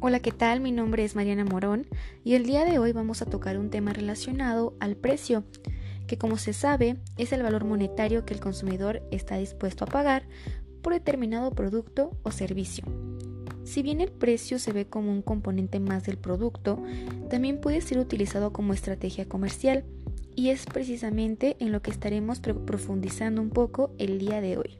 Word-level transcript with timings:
Hola, 0.00 0.20
¿qué 0.20 0.30
tal? 0.30 0.60
Mi 0.60 0.70
nombre 0.70 1.04
es 1.04 1.16
Mariana 1.16 1.44
Morón 1.44 1.88
y 2.22 2.34
el 2.34 2.46
día 2.46 2.64
de 2.64 2.78
hoy 2.78 2.92
vamos 2.92 3.20
a 3.20 3.26
tocar 3.26 3.58
un 3.58 3.68
tema 3.68 3.92
relacionado 3.92 4.76
al 4.78 4.94
precio, 4.94 5.42
que 6.06 6.16
como 6.16 6.36
se 6.38 6.52
sabe 6.52 6.98
es 7.16 7.32
el 7.32 7.42
valor 7.42 7.64
monetario 7.64 8.24
que 8.24 8.32
el 8.32 8.38
consumidor 8.38 9.02
está 9.10 9.38
dispuesto 9.38 9.84
a 9.84 9.88
pagar 9.88 10.28
por 10.82 10.92
determinado 10.92 11.50
producto 11.50 12.12
o 12.22 12.30
servicio. 12.30 12.84
Si 13.64 13.82
bien 13.82 14.00
el 14.00 14.12
precio 14.12 14.60
se 14.60 14.72
ve 14.72 14.86
como 14.86 15.10
un 15.10 15.20
componente 15.20 15.80
más 15.80 16.04
del 16.04 16.16
producto, 16.16 16.80
también 17.28 17.60
puede 17.60 17.80
ser 17.80 17.98
utilizado 17.98 18.52
como 18.52 18.74
estrategia 18.74 19.28
comercial 19.28 19.82
y 20.36 20.50
es 20.50 20.64
precisamente 20.66 21.56
en 21.58 21.72
lo 21.72 21.82
que 21.82 21.90
estaremos 21.90 22.38
profundizando 22.38 23.42
un 23.42 23.50
poco 23.50 23.90
el 23.98 24.20
día 24.20 24.40
de 24.40 24.58
hoy 24.58 24.78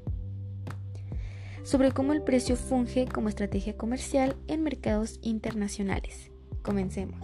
sobre 1.68 1.92
cómo 1.92 2.14
el 2.14 2.22
precio 2.22 2.56
funge 2.56 3.04
como 3.04 3.28
estrategia 3.28 3.76
comercial 3.76 4.36
en 4.46 4.62
mercados 4.62 5.18
internacionales. 5.20 6.30
Comencemos. 6.62 7.20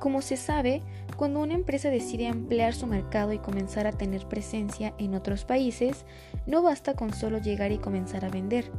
Como 0.00 0.20
se 0.20 0.36
sabe, 0.36 0.82
cuando 1.16 1.38
una 1.38 1.54
empresa 1.54 1.90
decide 1.90 2.26
ampliar 2.26 2.74
su 2.74 2.88
mercado 2.88 3.32
y 3.32 3.38
comenzar 3.38 3.86
a 3.86 3.92
tener 3.92 4.26
presencia 4.26 4.94
en 4.98 5.14
otros 5.14 5.44
países, 5.44 6.04
no 6.44 6.60
basta 6.60 6.94
con 6.94 7.14
solo 7.14 7.38
llegar 7.38 7.70
y 7.70 7.78
comenzar 7.78 8.24
a 8.24 8.30
vender. 8.30 8.72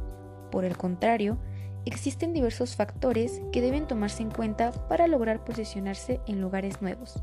Por 0.50 0.66
el 0.66 0.76
contrario, 0.76 1.38
existen 1.86 2.34
diversos 2.34 2.76
factores 2.76 3.40
que 3.52 3.62
deben 3.62 3.86
tomarse 3.86 4.22
en 4.22 4.32
cuenta 4.32 4.70
para 4.86 5.06
lograr 5.06 5.44
posicionarse 5.44 6.20
en 6.26 6.42
lugares 6.42 6.82
nuevos. 6.82 7.22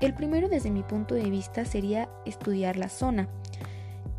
El 0.00 0.14
primero 0.14 0.48
desde 0.48 0.70
mi 0.70 0.84
punto 0.84 1.16
de 1.16 1.28
vista 1.28 1.64
sería 1.64 2.08
estudiar 2.24 2.76
la 2.76 2.88
zona, 2.88 3.28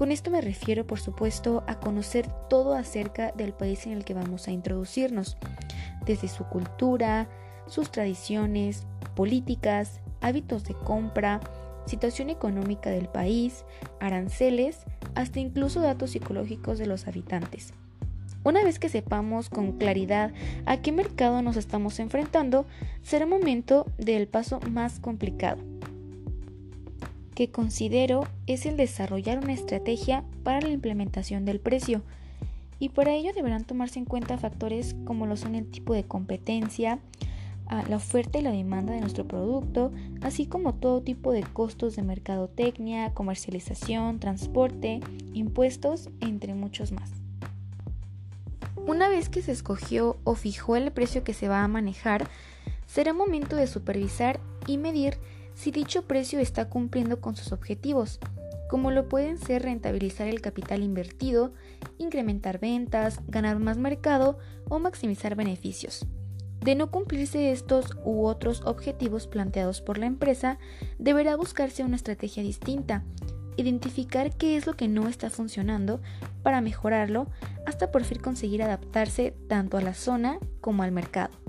con 0.03 0.11
esto 0.11 0.31
me 0.31 0.41
refiero, 0.41 0.85
por 0.85 0.99
supuesto, 0.99 1.63
a 1.65 1.79
conocer 1.79 2.27
todo 2.49 2.73
acerca 2.73 3.31
del 3.31 3.53
país 3.53 3.85
en 3.85 3.93
el 3.93 4.03
que 4.03 4.13
vamos 4.13 4.49
a 4.49 4.51
introducirnos, 4.51 5.37
desde 6.05 6.27
su 6.27 6.43
cultura, 6.43 7.29
sus 7.67 7.89
tradiciones, 7.89 8.85
políticas, 9.15 10.01
hábitos 10.19 10.65
de 10.65 10.73
compra, 10.73 11.39
situación 11.85 12.29
económica 12.29 12.89
del 12.89 13.07
país, 13.07 13.63
aranceles, 14.01 14.79
hasta 15.15 15.39
incluso 15.39 15.79
datos 15.79 16.09
psicológicos 16.09 16.79
de 16.79 16.87
los 16.87 17.07
habitantes. 17.07 17.73
Una 18.43 18.61
vez 18.61 18.79
que 18.79 18.89
sepamos 18.89 19.47
con 19.47 19.77
claridad 19.77 20.33
a 20.65 20.81
qué 20.81 20.91
mercado 20.91 21.41
nos 21.41 21.55
estamos 21.55 21.97
enfrentando, 22.01 22.65
será 23.03 23.25
momento 23.25 23.85
del 23.97 24.27
paso 24.27 24.59
más 24.69 24.99
complicado, 24.99 25.63
que 27.33 27.49
considero 27.49 28.27
es 28.47 28.65
el 28.65 28.77
desarrollar 28.77 29.39
una 29.39 29.53
estrategia 29.53 30.23
para 30.43 30.61
la 30.61 30.69
implementación 30.69 31.45
del 31.45 31.59
precio 31.59 32.01
y 32.79 32.89
para 32.89 33.13
ello 33.13 33.31
deberán 33.33 33.63
tomarse 33.63 33.99
en 33.99 34.05
cuenta 34.05 34.37
factores 34.37 34.95
como 35.05 35.25
lo 35.25 35.37
son 35.37 35.55
el 35.55 35.69
tipo 35.69 35.93
de 35.93 36.03
competencia, 36.03 36.99
ah, 37.67 37.83
la 37.87 37.95
oferta 37.95 38.39
y 38.39 38.41
la 38.41 38.51
demanda 38.51 38.93
de 38.93 38.99
nuestro 38.99 39.25
producto, 39.25 39.91
así 40.21 40.45
como 40.45 40.73
todo 40.73 41.01
tipo 41.01 41.31
de 41.31 41.43
costos 41.43 41.95
de 41.95 42.03
mercadotecnia, 42.03 43.13
comercialización, 43.13 44.19
transporte, 44.19 44.99
impuestos, 45.33 46.09
entre 46.19 46.55
muchos 46.55 46.91
más. 46.91 47.09
Una 48.85 49.07
vez 49.07 49.29
que 49.29 49.41
se 49.41 49.53
escogió 49.53 50.17
o 50.25 50.35
fijó 50.35 50.75
el 50.75 50.91
precio 50.91 51.23
que 51.23 51.33
se 51.33 51.47
va 51.47 51.63
a 51.63 51.69
manejar, 51.69 52.27
será 52.85 53.13
momento 53.13 53.55
de 53.55 53.67
supervisar 53.67 54.41
y 54.67 54.77
medir 54.77 55.17
si 55.55 55.71
dicho 55.71 56.03
precio 56.03 56.39
está 56.39 56.69
cumpliendo 56.69 57.21
con 57.21 57.35
sus 57.35 57.51
objetivos, 57.51 58.19
como 58.69 58.89
lo 58.89 59.07
pueden 59.07 59.37
ser 59.37 59.61
rentabilizar 59.61 60.27
el 60.27 60.41
capital 60.41 60.81
invertido, 60.81 61.53
incrementar 61.99 62.59
ventas, 62.59 63.19
ganar 63.27 63.59
más 63.59 63.77
mercado 63.77 64.39
o 64.67 64.79
maximizar 64.79 65.35
beneficios. 65.35 66.07
De 66.61 66.75
no 66.75 66.89
cumplirse 66.89 67.51
estos 67.51 67.97
u 68.03 68.25
otros 68.25 68.61
objetivos 68.65 69.27
planteados 69.27 69.81
por 69.81 69.97
la 69.97 70.05
empresa, 70.05 70.57
deberá 70.97 71.35
buscarse 71.35 71.83
una 71.83 71.97
estrategia 71.97 72.41
distinta, 72.41 73.03
identificar 73.57 74.35
qué 74.35 74.57
es 74.57 74.65
lo 74.65 74.73
que 74.73 74.87
no 74.87 75.07
está 75.07 75.29
funcionando 75.29 76.01
para 76.41 76.61
mejorarlo 76.61 77.27
hasta 77.67 77.91
por 77.91 78.03
fin 78.03 78.19
conseguir 78.19 78.63
adaptarse 78.63 79.35
tanto 79.47 79.77
a 79.77 79.81
la 79.81 79.93
zona 79.93 80.39
como 80.61 80.83
al 80.83 80.91
mercado. 80.91 81.42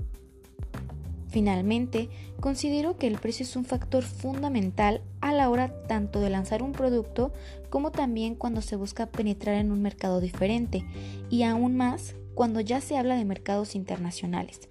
Finalmente, 1.35 2.07
considero 2.39 2.95
que 2.95 3.07
el 3.07 3.17
precio 3.17 3.43
es 3.43 3.57
un 3.57 3.65
factor 3.65 4.05
fundamental 4.05 5.01
a 5.19 5.33
la 5.33 5.49
hora 5.49 5.83
tanto 5.85 6.21
de 6.21 6.29
lanzar 6.29 6.63
un 6.63 6.71
producto 6.71 7.33
como 7.69 7.91
también 7.91 8.35
cuando 8.35 8.61
se 8.61 8.77
busca 8.77 9.07
penetrar 9.07 9.55
en 9.55 9.73
un 9.73 9.81
mercado 9.81 10.21
diferente 10.21 10.85
y 11.29 11.43
aún 11.43 11.75
más 11.75 12.15
cuando 12.35 12.61
ya 12.61 12.79
se 12.79 12.95
habla 12.95 13.17
de 13.17 13.25
mercados 13.25 13.75
internacionales, 13.75 14.69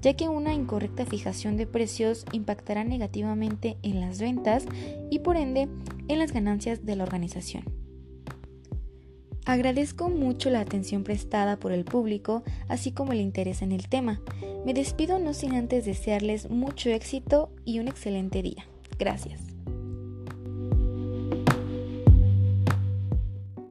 ya 0.00 0.14
que 0.14 0.30
una 0.30 0.54
incorrecta 0.54 1.04
fijación 1.04 1.58
de 1.58 1.66
precios 1.66 2.24
impactará 2.32 2.84
negativamente 2.84 3.76
en 3.82 4.00
las 4.00 4.18
ventas 4.18 4.64
y 5.10 5.18
por 5.18 5.36
ende 5.36 5.68
en 6.08 6.18
las 6.18 6.32
ganancias 6.32 6.86
de 6.86 6.96
la 6.96 7.04
organización. 7.04 7.87
Agradezco 9.48 10.10
mucho 10.10 10.50
la 10.50 10.60
atención 10.60 11.04
prestada 11.04 11.58
por 11.58 11.72
el 11.72 11.86
público, 11.86 12.42
así 12.68 12.92
como 12.92 13.12
el 13.12 13.20
interés 13.22 13.62
en 13.62 13.72
el 13.72 13.88
tema. 13.88 14.20
Me 14.66 14.74
despido 14.74 15.18
no 15.18 15.32
sin 15.32 15.54
antes 15.54 15.86
desearles 15.86 16.50
mucho 16.50 16.90
éxito 16.90 17.50
y 17.64 17.78
un 17.78 17.88
excelente 17.88 18.42
día. 18.42 18.68
Gracias. 18.98 19.40